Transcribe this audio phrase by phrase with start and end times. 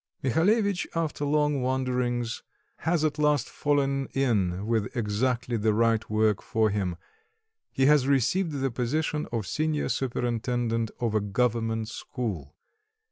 [0.23, 2.41] Mihalevitch, after long wanderings,
[2.77, 6.95] has at last fallen in with exactly the right work for him;
[7.71, 12.55] he has received the position of senior superintendent of a government school.